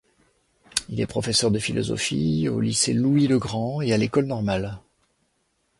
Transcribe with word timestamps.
Il 0.89 0.99
est 0.99 1.05
professeur 1.05 1.51
de 1.51 1.59
philosophie 1.59 2.49
au 2.49 2.59
lycée 2.59 2.91
Louis-le-Grand 2.91 3.83
et 3.83 3.93
à 3.93 3.97
l'École 3.97 4.25
normale. 4.25 4.79